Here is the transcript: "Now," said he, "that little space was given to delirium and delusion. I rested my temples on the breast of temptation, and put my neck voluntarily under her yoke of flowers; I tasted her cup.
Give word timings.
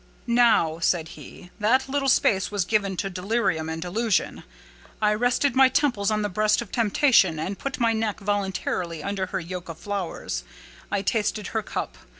"Now," 0.25 0.79
said 0.79 1.09
he, 1.09 1.51
"that 1.59 1.87
little 1.87 2.09
space 2.09 2.49
was 2.49 2.65
given 2.65 2.97
to 2.97 3.07
delirium 3.11 3.69
and 3.69 3.79
delusion. 3.79 4.43
I 4.99 5.13
rested 5.13 5.55
my 5.55 5.69
temples 5.69 6.09
on 6.09 6.23
the 6.23 6.27
breast 6.27 6.59
of 6.59 6.71
temptation, 6.71 7.37
and 7.37 7.59
put 7.59 7.79
my 7.79 7.93
neck 7.93 8.19
voluntarily 8.19 9.03
under 9.03 9.27
her 9.27 9.39
yoke 9.39 9.69
of 9.69 9.77
flowers; 9.77 10.43
I 10.91 11.03
tasted 11.03 11.49
her 11.53 11.61
cup. 11.61 11.97